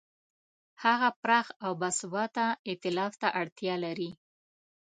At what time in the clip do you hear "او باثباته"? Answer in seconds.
1.63-2.45